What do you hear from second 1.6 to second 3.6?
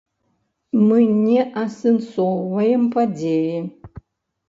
асэнсоўваем падзеі.